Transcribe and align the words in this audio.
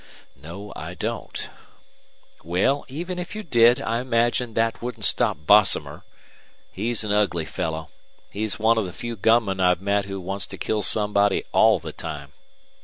"No, 0.35 0.73
I 0.75 0.95
don't." 0.95 1.47
"Well, 2.43 2.85
even 2.87 3.19
if 3.19 3.35
you 3.35 3.43
did 3.43 3.79
I 3.79 3.99
imagine 4.01 4.55
that 4.55 4.81
wouldn't 4.81 5.05
stop 5.05 5.37
Bosomer. 5.45 6.01
He's 6.71 7.03
an 7.03 7.11
ugly 7.11 7.45
fellow. 7.45 7.89
He's 8.31 8.57
one 8.57 8.79
of 8.79 8.85
the 8.87 8.93
few 8.93 9.15
gunmen 9.15 9.59
I've 9.59 9.79
met 9.79 10.05
who 10.05 10.19
wants 10.19 10.47
to 10.47 10.57
kill 10.57 10.81
somebody 10.81 11.43
all 11.51 11.77
the 11.77 11.93
time. 11.93 12.31